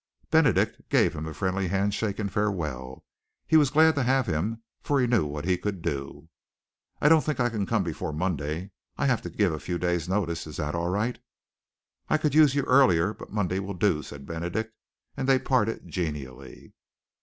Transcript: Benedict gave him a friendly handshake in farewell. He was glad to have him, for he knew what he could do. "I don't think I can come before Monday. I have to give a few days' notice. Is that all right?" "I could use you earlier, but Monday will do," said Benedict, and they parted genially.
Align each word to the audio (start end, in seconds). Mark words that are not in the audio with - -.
Benedict 0.31 0.89
gave 0.89 1.15
him 1.15 1.27
a 1.27 1.33
friendly 1.35 1.67
handshake 1.67 2.19
in 2.19 2.27
farewell. 2.27 3.05
He 3.45 3.55
was 3.55 3.69
glad 3.69 3.93
to 3.93 4.01
have 4.01 4.25
him, 4.25 4.63
for 4.81 4.99
he 4.99 5.05
knew 5.05 5.27
what 5.27 5.45
he 5.45 5.59
could 5.59 5.83
do. 5.83 6.27
"I 6.99 7.07
don't 7.07 7.23
think 7.23 7.39
I 7.39 7.49
can 7.49 7.67
come 7.67 7.83
before 7.83 8.11
Monday. 8.11 8.71
I 8.97 9.05
have 9.05 9.21
to 9.21 9.29
give 9.29 9.53
a 9.53 9.59
few 9.59 9.77
days' 9.77 10.09
notice. 10.09 10.47
Is 10.47 10.57
that 10.57 10.73
all 10.73 10.89
right?" 10.89 11.19
"I 12.09 12.17
could 12.17 12.33
use 12.33 12.55
you 12.55 12.63
earlier, 12.63 13.13
but 13.13 13.29
Monday 13.31 13.59
will 13.59 13.75
do," 13.75 14.01
said 14.01 14.25
Benedict, 14.25 14.73
and 15.15 15.29
they 15.29 15.37
parted 15.37 15.87
genially. 15.87 16.73